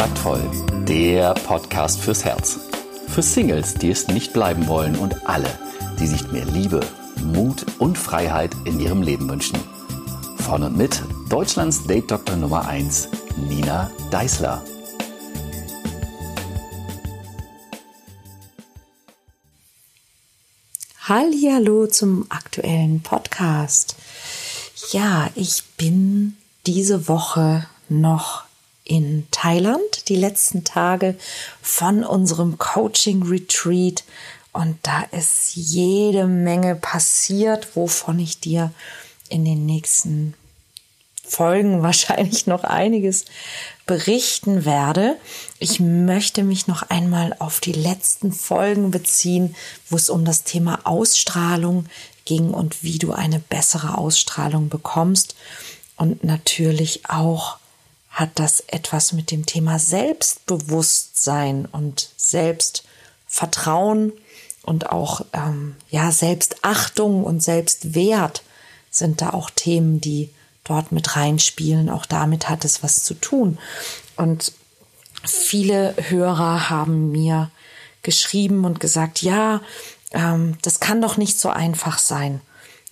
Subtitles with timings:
[0.00, 0.40] Taktvoll,
[0.88, 2.58] der Podcast fürs Herz.
[3.08, 5.50] Für Singles, die es nicht bleiben wollen und alle,
[5.98, 6.80] die sich mehr Liebe,
[7.22, 9.60] Mut und Freiheit in ihrem Leben wünschen.
[10.38, 13.10] Von und mit Deutschlands Date-Doktor Nummer 1,
[13.46, 14.64] Nina Deißler.
[21.02, 23.96] Hallo zum aktuellen Podcast.
[24.92, 28.44] Ja, ich bin diese Woche noch
[28.84, 31.16] in Thailand, die letzten Tage
[31.62, 34.04] von unserem Coaching Retreat.
[34.52, 38.72] Und da ist jede Menge passiert, wovon ich dir
[39.28, 40.34] in den nächsten
[41.24, 43.26] Folgen wahrscheinlich noch einiges
[43.86, 45.16] berichten werde.
[45.58, 49.54] Ich möchte mich noch einmal auf die letzten Folgen beziehen,
[49.88, 51.86] wo es um das Thema Ausstrahlung
[52.24, 55.36] ging und wie du eine bessere Ausstrahlung bekommst.
[55.96, 57.59] Und natürlich auch
[58.10, 64.12] hat das etwas mit dem Thema Selbstbewusstsein und Selbstvertrauen
[64.62, 68.42] und auch ähm, ja Selbstachtung und Selbstwert
[68.90, 70.30] sind da auch Themen, die
[70.64, 71.88] dort mit reinspielen.
[71.88, 73.58] Auch damit hat es was zu tun.
[74.16, 74.52] Und
[75.24, 77.50] viele Hörer haben mir
[78.02, 79.60] geschrieben und gesagt, ja,
[80.12, 82.40] ähm, das kann doch nicht so einfach sein.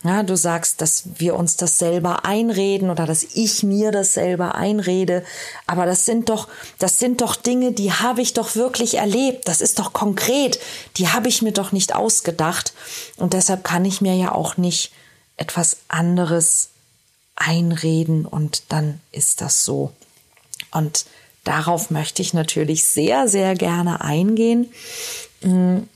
[0.05, 4.55] Ja, du sagst, dass wir uns das selber einreden oder dass ich mir das selber
[4.55, 5.25] einrede.
[5.67, 6.47] Aber das sind doch,
[6.79, 9.49] das sind doch Dinge, die habe ich doch wirklich erlebt.
[9.49, 10.61] Das ist doch konkret.
[10.99, 12.75] Die habe ich mir doch nicht ausgedacht.
[13.17, 14.93] Und deshalb kann ich mir ja auch nicht
[15.37, 16.69] etwas anderes
[17.35, 19.93] einreden und dann ist das so.
[20.71, 21.07] Und
[21.43, 24.73] darauf möchte ich natürlich sehr, sehr gerne eingehen.
[25.43, 25.89] Und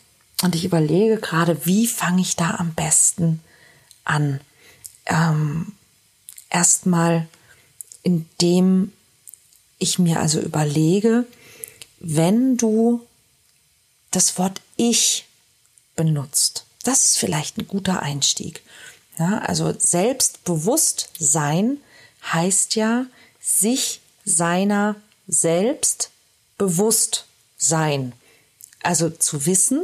[0.54, 3.51] ich überlege gerade, wie fange ich da am besten an?
[4.04, 4.40] An.
[5.06, 5.72] Ähm,
[6.52, 7.28] Erstmal,
[8.02, 8.92] indem
[9.78, 11.26] ich mir also überlege,
[11.98, 13.06] wenn du
[14.10, 15.24] das Wort ich
[15.96, 18.60] benutzt, das ist vielleicht ein guter Einstieg.
[19.18, 21.78] Ja, also selbstbewusst sein
[22.22, 23.06] heißt ja,
[23.40, 24.96] sich seiner
[25.26, 26.10] selbst
[26.58, 27.24] bewusst
[27.56, 28.12] sein.
[28.82, 29.82] Also zu wissen,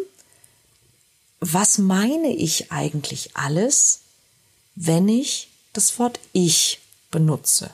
[1.41, 4.01] was meine ich eigentlich alles,
[4.81, 6.81] wenn ich das Wort ich
[7.11, 7.71] benutze?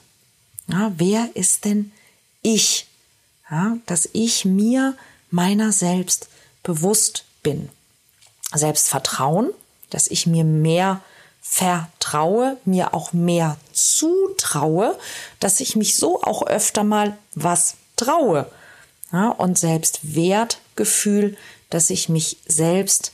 [0.69, 1.93] Ja, wer ist denn
[2.41, 2.87] ich?
[3.51, 4.97] Ja, dass ich mir
[5.31, 6.29] meiner selbst
[6.63, 7.69] bewusst bin.
[8.55, 9.51] Selbstvertrauen,
[9.91, 11.03] dass ich mir mehr
[11.43, 14.99] vertraue, mir auch mehr zutraue,
[15.41, 18.51] dass ich mich so auch öfter mal was traue.
[19.13, 21.37] Ja, und Selbstwertgefühl,
[21.69, 23.13] dass ich mich selbst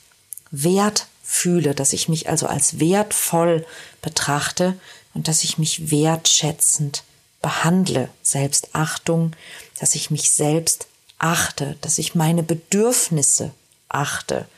[0.52, 3.64] wert fühle, dass ich mich also als wertvoll
[4.02, 4.74] betrachte
[5.14, 7.04] und dass ich mich wertschätzend
[7.41, 9.36] behandle, Selbstachtung,
[9.78, 10.88] dass ich mich selbst
[11.19, 13.52] achte, dass ich meine Bedürfnisse
[13.88, 14.48] achte,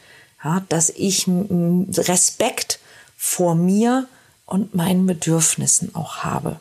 [0.43, 2.81] ja, dass ich Respekt
[3.19, 4.09] vor mir
[4.47, 6.59] und meinen Bedürfnissen auch habe.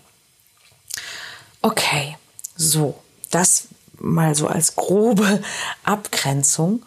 [1.62, 2.18] Okay,
[2.58, 5.42] so, das mal so als grobe
[5.84, 6.84] Abgrenzung.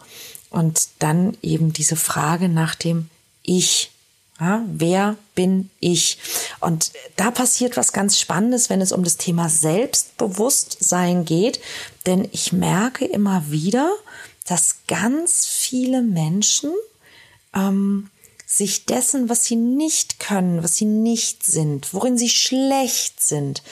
[0.51, 3.09] Und dann eben diese Frage nach dem
[3.45, 3.91] Ich.
[4.39, 6.17] Ja, wer bin ich?
[6.59, 11.61] Und da passiert was ganz Spannendes, wenn es um das Thema Selbstbewusstsein geht.
[12.05, 13.89] Denn ich merke immer wieder,
[14.45, 16.73] dass ganz viele Menschen
[17.53, 18.09] ähm,
[18.45, 23.63] sich dessen, was sie nicht können, was sie nicht sind, worin sie schlecht sind,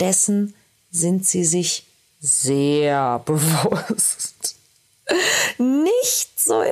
[0.00, 0.54] dessen
[0.90, 1.84] sind sie sich
[2.20, 4.35] sehr bewusst
[5.58, 6.62] nicht so,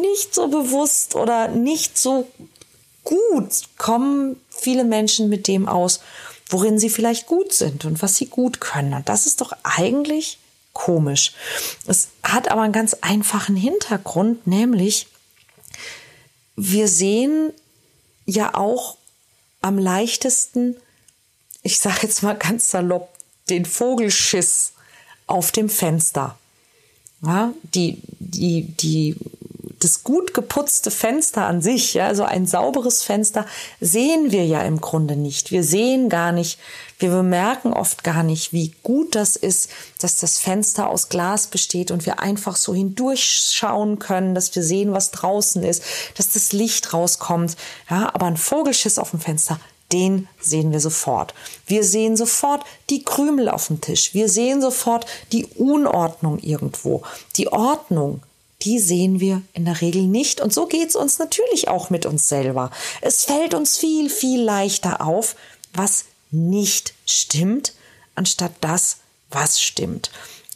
[0.00, 2.28] nicht so bewusst oder nicht so
[3.04, 6.00] gut kommen viele Menschen mit dem aus,
[6.48, 8.94] worin sie vielleicht gut sind und was sie gut können.
[8.94, 10.38] Und das ist doch eigentlich
[10.72, 11.32] komisch.
[11.86, 15.06] Es hat aber einen ganz einfachen Hintergrund, nämlich
[16.56, 17.52] wir sehen
[18.26, 18.96] ja auch
[19.60, 20.76] am leichtesten,
[21.62, 23.08] ich sage jetzt mal ganz salopp,
[23.48, 24.72] den Vogelschiss
[25.26, 26.38] auf dem Fenster.
[27.22, 29.16] Ja, die, die, die,
[29.80, 33.44] das gut geputzte Fenster an sich, ja, so ein sauberes Fenster
[33.80, 35.50] sehen wir ja im Grunde nicht.
[35.50, 36.58] Wir sehen gar nicht,
[36.98, 39.70] wir bemerken oft gar nicht, wie gut das ist,
[40.00, 44.92] dass das Fenster aus Glas besteht und wir einfach so hindurchschauen können, dass wir sehen,
[44.92, 45.82] was draußen ist,
[46.16, 47.56] dass das Licht rauskommt.
[47.90, 49.60] Ja, aber ein Vogelschiss auf dem Fenster,
[49.92, 51.34] den sehen wir sofort.
[51.66, 54.14] Wir sehen sofort die Krümel auf dem Tisch.
[54.14, 57.02] Wir sehen sofort die Unordnung irgendwo.
[57.36, 58.22] Die Ordnung,
[58.62, 60.40] die sehen wir in der Regel nicht.
[60.40, 62.70] Und so geht's uns natürlich auch mit uns selber.
[63.00, 65.36] Es fällt uns viel, viel leichter auf,
[65.72, 67.72] was nicht stimmt,
[68.14, 68.98] anstatt das,
[69.30, 70.10] was stimmt.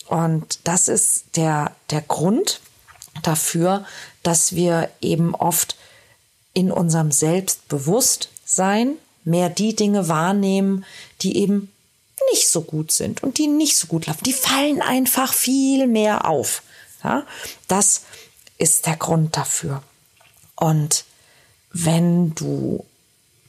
[0.09, 2.61] Und das ist der, der Grund
[3.23, 3.87] dafür,
[4.23, 5.77] dass wir eben oft
[6.53, 10.85] in unserem Selbstbewusstsein mehr die Dinge wahrnehmen,
[11.21, 11.71] die eben
[12.31, 14.25] nicht so gut sind und die nicht so gut laufen.
[14.25, 16.63] Die fallen einfach viel mehr auf.
[17.03, 17.27] Ja?
[17.69, 18.03] Das
[18.59, 19.83] ist der Grund dafür.
[20.57, 21.05] Und
[21.73, 22.85] wenn du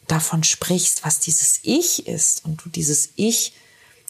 [0.07, 3.53] davon sprichst, was dieses Ich ist und du dieses Ich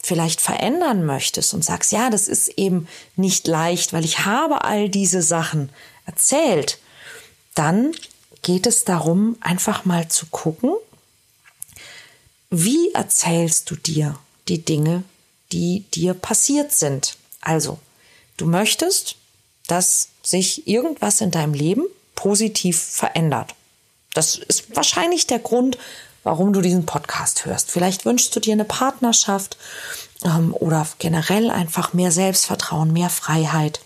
[0.01, 4.89] vielleicht verändern möchtest und sagst, ja, das ist eben nicht leicht, weil ich habe all
[4.89, 5.69] diese Sachen
[6.05, 6.77] erzählt,
[7.55, 7.93] dann
[8.41, 10.73] geht es darum, einfach mal zu gucken,
[12.55, 15.03] wie erzählst du dir die Dinge,
[15.51, 17.17] die dir passiert sind.
[17.41, 17.79] Also,
[18.37, 19.15] du möchtest,
[19.65, 21.85] dass sich irgendwas in deinem Leben
[22.15, 23.55] positiv verändert.
[24.13, 25.79] Das ist wahrscheinlich der Grund,
[26.21, 27.71] warum du diesen Podcast hörst.
[27.71, 29.57] Vielleicht wünschst du dir eine Partnerschaft
[30.23, 33.79] ähm, oder generell einfach mehr Selbstvertrauen, mehr Freiheit.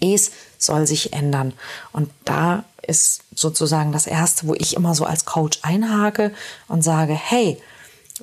[0.00, 1.54] Es soll sich ändern.
[1.92, 6.34] Und da ist sozusagen das Erste, wo ich immer so als Coach einhake
[6.68, 7.58] und sage, hey,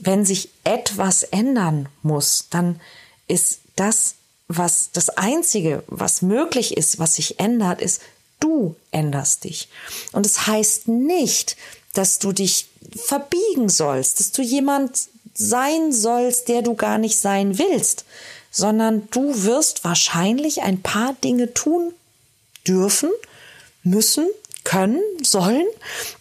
[0.01, 2.79] wenn sich etwas ändern muss, dann
[3.27, 4.15] ist das,
[4.47, 8.01] was das Einzige, was möglich ist, was sich ändert, ist,
[8.39, 9.69] du änderst dich.
[10.11, 11.55] Und es das heißt nicht,
[11.93, 17.57] dass du dich verbiegen sollst, dass du jemand sein sollst, der du gar nicht sein
[17.57, 18.05] willst,
[18.51, 21.93] sondern du wirst wahrscheinlich ein paar Dinge tun
[22.67, 23.09] dürfen,
[23.83, 24.27] müssen,
[24.63, 25.65] können, sollen,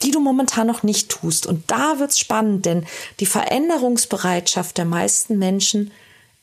[0.03, 1.47] die du momentan noch nicht tust.
[1.47, 2.87] Und da wird's spannend, denn
[3.21, 5.93] die Veränderungsbereitschaft der meisten Menschen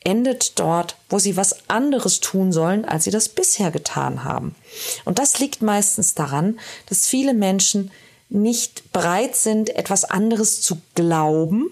[0.02, 4.54] endet dort, wo sie was anderes tun sollen, als sie das bisher getan haben.
[5.04, 7.90] Und das liegt meistens daran, dass viele Menschen
[8.30, 11.66] nicht bereit sind, etwas anderes zu glauben,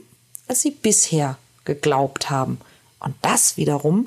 [0.47, 2.61] als sie bisher geglaubt haben.
[3.01, 4.07] Und das wiederum,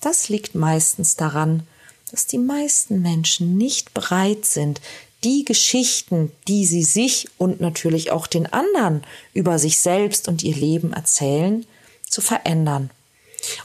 [0.00, 1.62] das liegt meistens daran,
[2.10, 4.80] dass die meisten Menschen nicht bereit sind,
[5.24, 9.02] die Geschichten, die sie sich und natürlich auch den anderen
[9.34, 11.64] über sich selbst und ihr Leben erzählen,
[12.08, 12.90] zu verändern.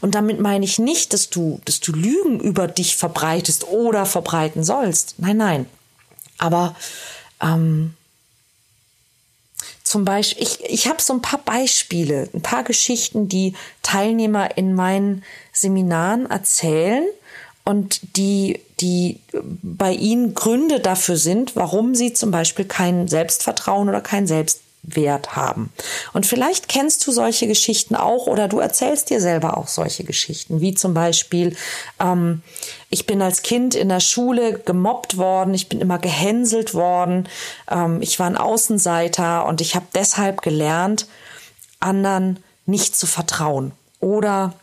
[0.01, 4.63] Und damit meine ich nicht, dass du, dass du Lügen über dich verbreitest oder verbreiten
[4.63, 5.15] sollst.
[5.18, 5.65] Nein, nein.
[6.38, 6.75] Aber
[7.42, 7.94] ähm,
[9.83, 14.74] zum Beispiel, ich, ich habe so ein paar Beispiele, ein paar Geschichten, die Teilnehmer in
[14.74, 15.24] meinen
[15.54, 17.06] Seminaren erzählen
[17.68, 19.19] und die, die
[19.62, 25.36] bei ihnen Gründe dafür sind, warum sie zum Beispiel kein Selbstvertrauen oder kein Selbst Wert
[25.36, 25.74] haben.
[26.14, 30.62] Und vielleicht kennst du solche Geschichten auch oder du erzählst dir selber auch solche Geschichten,
[30.62, 31.58] wie zum Beispiel,
[32.00, 32.42] ähm,
[32.90, 37.28] ich bin als Kind in der Schule gemobbt worden, ich bin immer gehänselt worden,
[37.69, 41.06] ähm, ich war ein Außenseiter und ich habe deshalb gelernt,
[41.81, 43.74] anderen nicht zu vertrauen.
[44.00, 44.54] Oder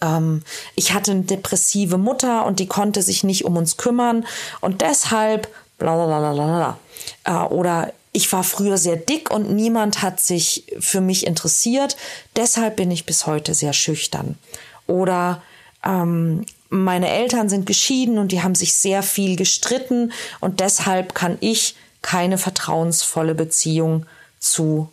[0.00, 0.42] ähm,
[0.74, 4.26] ich hatte eine depressive Mutter und die konnte sich nicht um uns kümmern
[4.60, 5.48] und deshalb
[5.78, 6.78] bla bla bla bla.
[7.24, 11.96] Äh, oder ich war früher sehr dick und niemand hat sich für mich interessiert.
[12.34, 14.38] Deshalb bin ich bis heute sehr schüchtern.
[14.86, 15.42] Oder
[15.84, 21.36] ähm, meine Eltern sind geschieden und die haben sich sehr viel gestritten und deshalb kann
[21.40, 24.06] ich keine vertrauensvolle Beziehung
[24.38, 24.88] zu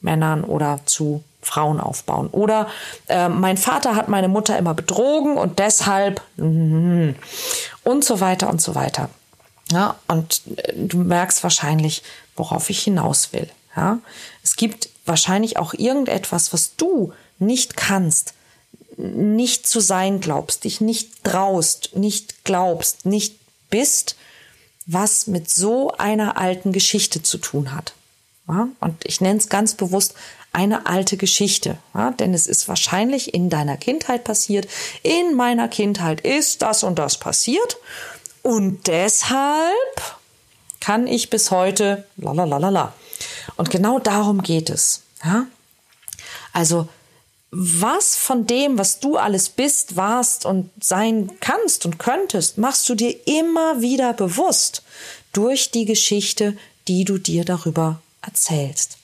[0.00, 2.28] Männern oder zu Frauen aufbauen.
[2.28, 2.68] Oder
[3.08, 7.10] äh, mein Vater hat meine Mutter immer betrogen und deshalb mm,
[7.84, 9.10] und so weiter und so weiter.
[9.70, 12.02] Ja, und äh, du merkst wahrscheinlich,
[12.36, 13.48] worauf ich hinaus will.
[13.76, 13.98] Ja,
[14.42, 18.34] es gibt wahrscheinlich auch irgendetwas, was du nicht kannst,
[18.96, 23.36] nicht zu sein glaubst, dich nicht traust, nicht glaubst, nicht
[23.68, 24.16] bist,
[24.86, 27.94] was mit so einer alten Geschichte zu tun hat.
[28.48, 30.14] Ja, und ich nenne es ganz bewusst
[30.54, 34.68] eine alte Geschichte, ja, denn es ist wahrscheinlich in deiner Kindheit passiert.
[35.02, 37.76] In meiner Kindheit ist das und das passiert
[38.42, 40.18] und deshalb
[40.80, 42.92] kann ich bis heute la
[43.56, 45.00] Und genau darum geht es.
[45.24, 45.46] Ja?
[46.52, 46.88] Also
[47.50, 52.94] was von dem, was du alles bist, warst und sein kannst und könntest, machst du
[52.94, 54.82] dir immer wieder bewusst
[55.32, 56.56] durch die Geschichte,
[56.88, 58.98] die du dir darüber erzählst.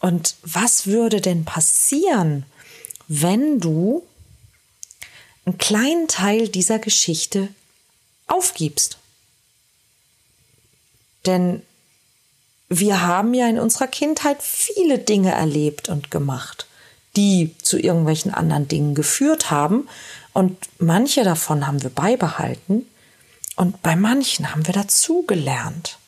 [0.00, 2.44] Und was würde denn passieren,
[3.08, 4.06] wenn du
[5.48, 7.48] einen kleinen Teil dieser Geschichte
[8.26, 8.98] aufgibst.
[11.26, 11.62] Denn
[12.68, 16.66] wir haben ja in unserer Kindheit viele Dinge erlebt und gemacht,
[17.16, 19.88] die zu irgendwelchen anderen Dingen geführt haben.
[20.34, 22.86] Und manche davon haben wir beibehalten
[23.56, 25.98] und bei manchen haben wir dazugelernt.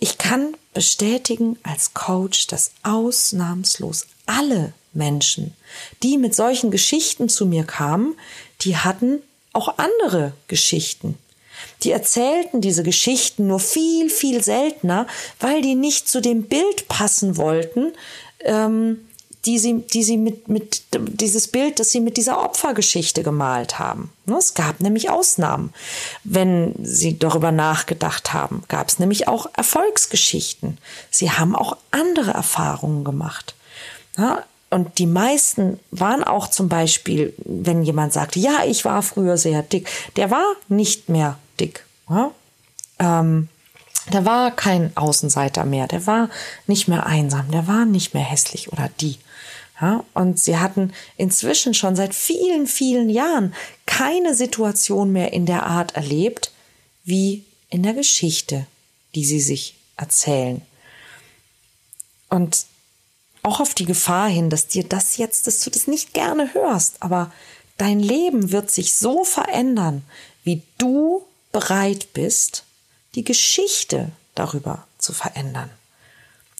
[0.00, 5.54] Ich kann bestätigen als Coach, dass ausnahmslos alle Menschen,
[6.02, 8.14] die mit solchen Geschichten zu mir kamen,
[8.60, 9.20] die hatten
[9.52, 11.18] auch andere Geschichten.
[11.82, 15.08] Die erzählten diese Geschichten nur viel, viel seltener,
[15.40, 17.92] weil die nicht zu dem Bild passen wollten,
[18.40, 19.07] ähm,
[19.48, 24.12] die sie, die sie mit, mit dieses Bild, das sie mit dieser Opfergeschichte gemalt haben.
[24.26, 25.72] Ne, es gab nämlich Ausnahmen.
[26.22, 30.76] Wenn sie darüber nachgedacht haben, gab es nämlich auch Erfolgsgeschichten.
[31.10, 33.54] Sie haben auch andere Erfahrungen gemacht.
[34.68, 39.62] Und die meisten waren auch zum Beispiel, wenn jemand sagte, ja, ich war früher sehr
[39.62, 41.86] dick, der war nicht mehr dick.
[42.10, 42.32] Ja?
[42.98, 43.48] Ähm,
[44.12, 46.28] der war kein Außenseiter mehr, der war
[46.66, 49.16] nicht mehr einsam, der war nicht mehr hässlich oder die.
[49.80, 53.54] Ja, und sie hatten inzwischen schon seit vielen, vielen Jahren
[53.86, 56.52] keine Situation mehr in der Art erlebt,
[57.04, 58.66] wie in der Geschichte,
[59.14, 60.62] die sie sich erzählen.
[62.28, 62.66] Und
[63.42, 67.00] auch auf die Gefahr hin, dass dir das jetzt, dass du das nicht gerne hörst,
[67.00, 67.32] aber
[67.76, 70.02] dein Leben wird sich so verändern,
[70.42, 72.64] wie du bereit bist,
[73.14, 75.70] die Geschichte darüber zu verändern.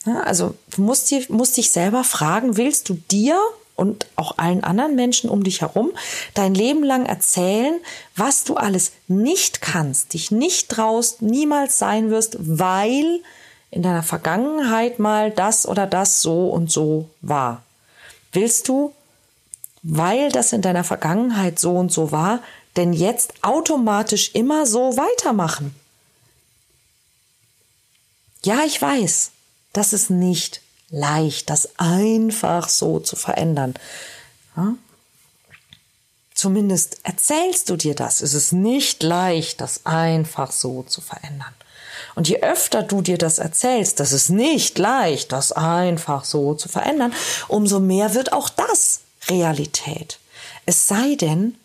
[0.05, 3.39] Also du musst, dir, musst dich selber fragen, willst du dir
[3.77, 5.93] und auch allen anderen Menschen um dich herum
[6.35, 7.79] dein Leben lang erzählen,
[8.17, 13.23] was du alles nicht kannst, dich nicht traust, niemals sein wirst, weil
[13.71, 17.63] in deiner Vergangenheit mal das oder das so und so war.
[18.33, 18.93] Willst du,
[19.83, 22.41] weil das in deiner Vergangenheit so und so war,
[22.77, 25.75] denn jetzt automatisch immer so weitermachen?
[28.43, 29.31] Ja, ich weiß,
[29.73, 33.75] das ist nicht leicht, das einfach so zu verändern.
[34.57, 34.75] Ja?
[36.35, 38.21] Zumindest erzählst du dir das.
[38.21, 41.55] Es ist nicht leicht, das einfach so zu verändern.
[42.15, 46.69] Und je öfter du dir das erzählst, das ist nicht leicht, das einfach so zu
[46.69, 47.13] verändern,
[47.49, 50.19] umso mehr wird auch das Realität.
[50.65, 51.57] Es sei denn,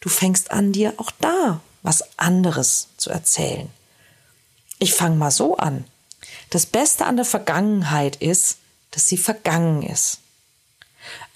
[0.00, 3.68] du fängst an, dir auch da was anderes zu erzählen.
[4.78, 5.84] Ich fange mal so an.
[6.52, 8.58] Das Beste an der Vergangenheit ist,
[8.90, 10.18] dass sie vergangen ist.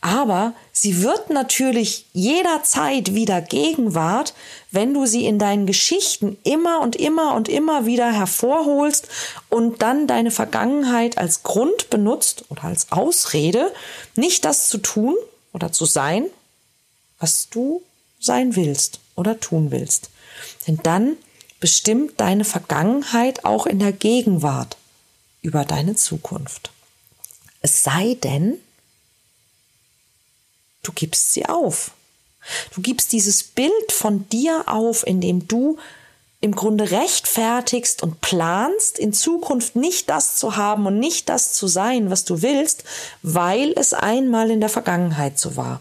[0.02, 4.34] Aber sie wird natürlich jederzeit wieder Gegenwart,
[4.70, 9.08] wenn du sie in deinen Geschichten immer und immer und immer wieder hervorholst
[9.48, 13.72] und dann deine Vergangenheit als Grund benutzt oder als Ausrede,
[14.16, 15.16] nicht das zu tun
[15.54, 16.26] oder zu sein,
[17.18, 17.82] was du
[18.20, 20.10] sein willst oder tun willst.
[20.66, 21.16] Denn dann
[21.58, 24.76] bestimmt deine Vergangenheit auch in der Gegenwart
[25.46, 26.72] über deine Zukunft.
[27.62, 28.58] Es sei denn,
[30.82, 31.92] du gibst sie auf.
[32.74, 35.78] Du gibst dieses Bild von dir auf, in dem du
[36.40, 41.68] im Grunde rechtfertigst und planst, in Zukunft nicht das zu haben und nicht das zu
[41.68, 42.82] sein, was du willst,
[43.22, 45.80] weil es einmal in der Vergangenheit so war.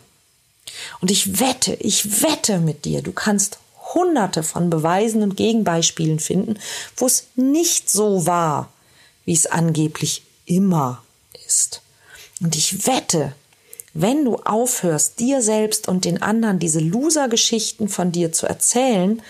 [1.02, 3.58] Und ich wette, ich wette mit dir, du kannst
[3.96, 6.60] hunderte von Beweisen und Gegenbeispielen finden,
[6.98, 8.70] wo es nicht so war,
[9.26, 11.04] wie es angeblich immer
[11.46, 11.82] ist.
[12.42, 13.34] Und ich wette,
[13.94, 19.22] wenn du aufhörst, dir selbst und den anderen diese Loser-Geschichten von dir zu erzählen,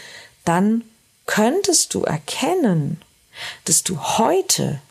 [0.43, 0.83] dann
[1.25, 3.01] könntest du erkennen,
[3.65, 4.81] dass du heute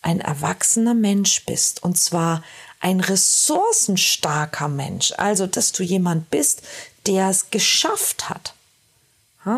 [0.00, 2.42] ein erwachsener Mensch bist und zwar
[2.80, 6.62] ein ressourcenstarker Mensch, also dass du jemand bist,
[7.06, 8.54] der es geschafft hat,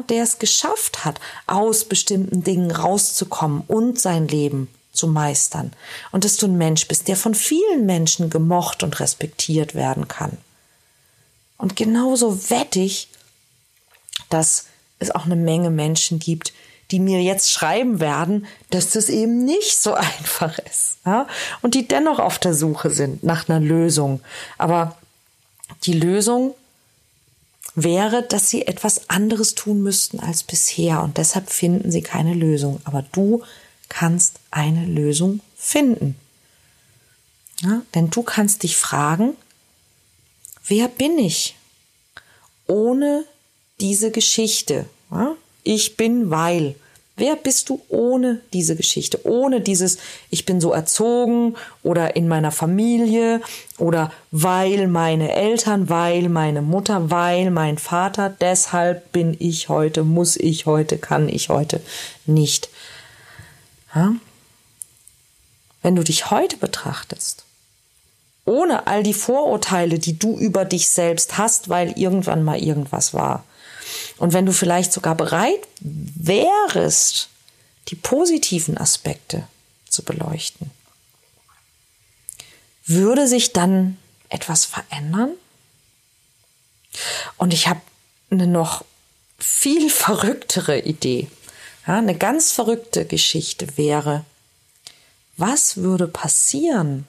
[0.08, 5.72] der es geschafft hat, aus bestimmten Dingen rauszukommen und sein Leben zu meistern.
[6.12, 10.38] Und dass du ein Mensch bist, der von vielen Menschen gemocht und respektiert werden kann.
[11.58, 13.08] Und genauso wette ich,
[14.30, 14.66] dass
[14.98, 16.52] es auch eine Menge Menschen gibt,
[16.90, 20.98] die mir jetzt schreiben werden, dass das eben nicht so einfach ist.
[21.04, 21.26] Ja?
[21.62, 24.20] Und die dennoch auf der Suche sind nach einer Lösung.
[24.58, 24.96] Aber
[25.84, 26.54] die Lösung
[27.74, 32.80] wäre, dass sie etwas anderes tun müssten als bisher und deshalb finden sie keine Lösung.
[32.84, 33.42] Aber du
[33.88, 36.16] kannst eine Lösung finden.
[37.62, 39.36] Ja, denn du kannst dich fragen,
[40.66, 41.56] wer bin ich
[42.66, 43.24] ohne
[43.80, 44.86] diese Geschichte?
[45.10, 46.76] Ja, ich bin weil.
[47.16, 49.98] Wer bist du ohne diese Geschichte, ohne dieses
[50.30, 51.54] Ich bin so erzogen
[51.84, 53.40] oder in meiner Familie
[53.78, 60.36] oder weil meine Eltern, weil meine Mutter, weil mein Vater, deshalb bin ich heute, muss
[60.36, 61.80] ich heute, kann ich heute
[62.26, 62.68] nicht.
[63.94, 64.14] Ja?
[65.82, 67.44] Wenn du dich heute betrachtest,
[68.44, 73.44] ohne all die Vorurteile, die du über dich selbst hast, weil irgendwann mal irgendwas war,
[74.18, 77.28] und wenn du vielleicht sogar bereit wärest,
[77.88, 79.46] die positiven Aspekte
[79.88, 80.70] zu beleuchten,
[82.86, 83.98] würde sich dann
[84.28, 85.32] etwas verändern?
[87.36, 87.80] Und ich habe
[88.30, 88.84] eine noch
[89.38, 91.28] viel verrücktere Idee.
[91.86, 94.24] Ja, eine ganz verrückte Geschichte wäre,
[95.36, 97.06] was würde passieren,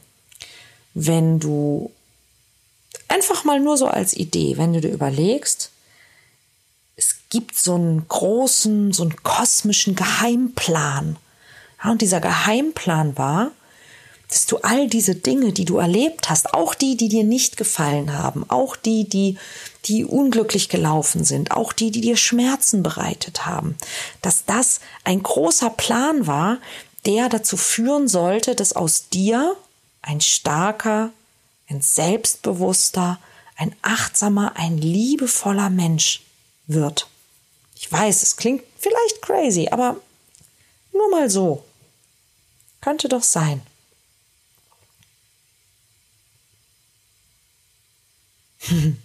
[0.94, 1.92] wenn du
[3.08, 5.72] einfach mal nur so als Idee, wenn du dir überlegst,
[7.36, 11.18] gibt so einen großen, so einen kosmischen Geheimplan.
[11.84, 13.52] Ja, und dieser Geheimplan war,
[14.30, 18.18] dass du all diese Dinge, die du erlebt hast, auch die, die dir nicht gefallen
[18.18, 19.38] haben, auch die, die,
[19.84, 23.76] die unglücklich gelaufen sind, auch die, die dir Schmerzen bereitet haben,
[24.22, 26.60] dass das ein großer Plan war,
[27.06, 29.58] der dazu führen sollte, dass aus dir
[30.02, 31.10] ein starker,
[31.70, 33.20] ein selbstbewusster,
[33.58, 36.22] ein achtsamer, ein liebevoller Mensch
[36.66, 37.10] wird.
[37.76, 39.98] Ich weiß, es klingt vielleicht crazy, aber
[40.94, 41.64] nur mal so.
[42.82, 43.62] Könnte doch sein.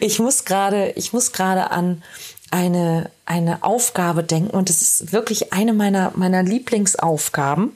[0.00, 2.02] Ich muss gerade, ich muss gerade an
[2.50, 7.72] eine, eine Aufgabe denken und es ist wirklich eine meiner, meiner Lieblingsaufgaben.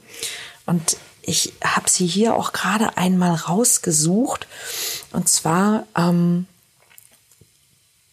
[0.67, 4.47] Und ich habe sie hier auch gerade einmal rausgesucht.
[5.13, 6.47] Und zwar ähm,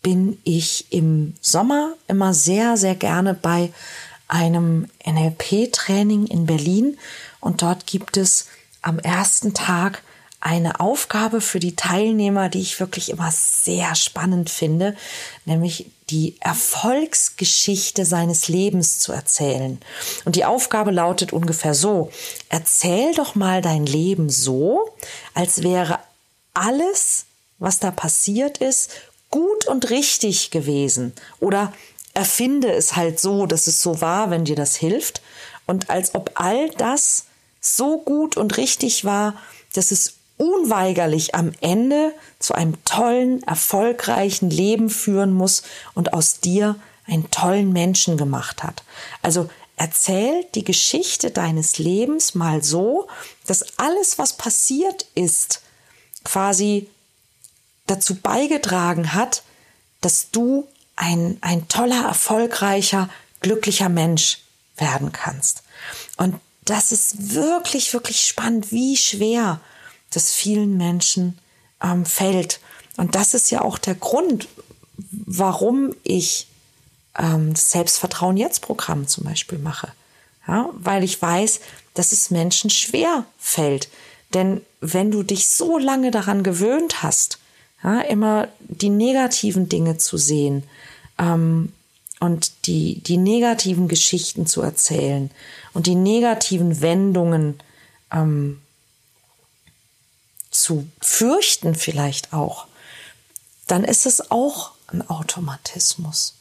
[0.06, 3.74] bin ich im Sommer immer sehr, sehr gerne bei
[4.28, 7.00] einem NLP-Training in Berlin.
[7.40, 8.46] Und dort gibt es
[8.84, 10.04] am ersten Tag
[10.40, 14.96] eine Aufgabe für die Teilnehmer, die ich wirklich immer sehr spannend finde,
[15.46, 19.80] nämlich die Erfolgsgeschichte seines Lebens zu erzählen.
[20.24, 22.12] Und die Aufgabe lautet ungefähr so,
[22.50, 24.88] erzähl doch mal dein Leben so,
[25.34, 25.98] als wäre
[26.54, 27.26] alles,
[27.58, 28.92] was da passiert ist,
[29.36, 31.12] gut und richtig gewesen.
[31.42, 31.74] Oder
[32.14, 35.22] erfinde es halt so, dass es so war, wenn dir das hilft.
[35.66, 37.26] Und als ob all das
[37.60, 39.36] so gut und richtig war,
[39.74, 45.64] dass es unweigerlich am Ende zu einem tollen, erfolgreichen Leben führen muss
[45.96, 48.84] und aus dir einen tollen Menschen gemacht hat.
[49.22, 53.10] Also erzähl die Geschichte deines Lebens mal so,
[53.48, 55.62] dass alles, was passiert ist,
[56.24, 56.88] quasi
[57.88, 59.44] dazu beigetragen hat,
[60.02, 63.10] dass du ein, ein toller, erfolgreicher,
[63.42, 64.40] glücklicher Mensch
[64.78, 65.64] werden kannst.
[66.18, 69.60] Und das ist wirklich, wirklich spannend, wie schwer
[70.10, 71.38] das vielen Menschen
[71.82, 72.60] ähm, fällt.
[72.98, 74.48] Und das ist ja auch der Grund,
[74.98, 76.48] warum ich
[77.18, 79.92] ähm, das Selbstvertrauen jetzt Programm zum Beispiel mache.
[80.48, 81.60] Ja, weil ich weiß,
[81.96, 83.90] dass es Menschen schwer fällt.
[84.34, 87.40] Denn wenn du dich so lange daran gewöhnt hast,
[87.86, 90.64] ja, immer die negativen Dinge zu sehen
[91.20, 91.72] ähm,
[92.20, 95.30] und die, die negativen Geschichten zu erzählen
[95.74, 97.60] und die negativen Wendungen
[98.12, 98.60] ähm,
[100.50, 102.66] zu fürchten vielleicht auch,
[103.68, 106.34] dann ist es auch ein Automatismus.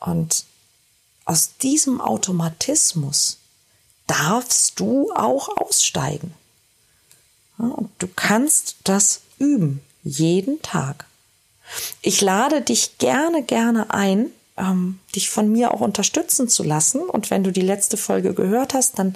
[0.00, 0.44] Und
[1.24, 3.36] aus diesem Automatismus
[4.08, 6.34] darfst du auch aussteigen.
[7.58, 11.04] und du kannst das üben, jeden Tag.
[12.02, 17.00] Ich lade dich gerne, gerne ein, ähm, dich von mir auch unterstützen zu lassen.
[17.00, 19.14] Und wenn du die letzte Folge gehört hast, dann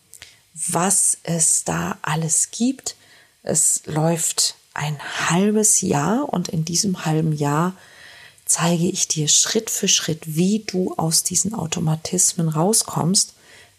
[0.53, 2.95] was es da alles gibt.
[3.41, 4.97] Es läuft ein
[5.29, 7.75] halbes Jahr und in diesem halben Jahr
[8.45, 13.33] zeige ich dir Schritt für Schritt, wie du aus diesen Automatismen rauskommst,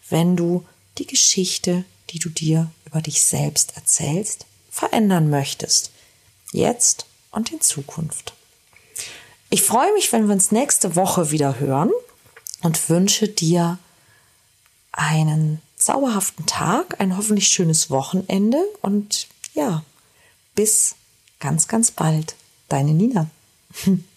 [0.09, 0.65] wenn du
[0.97, 5.91] die Geschichte, die du dir über dich selbst erzählst, verändern möchtest.
[6.51, 8.33] Jetzt und in Zukunft.
[9.49, 11.91] Ich freue mich, wenn wir uns nächste Woche wieder hören
[12.61, 13.77] und wünsche dir
[14.91, 19.83] einen zauberhaften Tag, ein hoffentlich schönes Wochenende und ja,
[20.55, 20.95] bis
[21.39, 22.35] ganz, ganz bald.
[22.69, 23.29] Deine Nina.